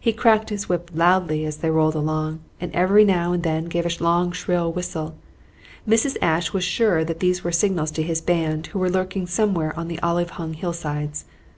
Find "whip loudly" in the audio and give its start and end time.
0.70-1.44